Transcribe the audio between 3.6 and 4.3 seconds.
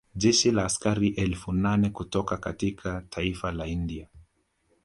India